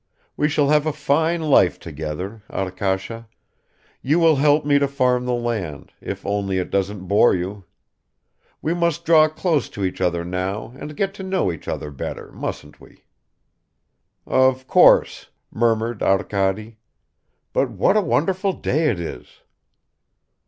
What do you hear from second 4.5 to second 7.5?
me to farm the land, if only it doesn't bore